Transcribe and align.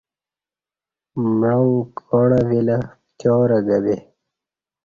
معانگ 1.39 1.83
کاݨہ 1.97 2.41
ویلہ 2.49 2.77
پتیارہ 3.07 3.59
گہ 3.67 3.77
یے 3.85 3.97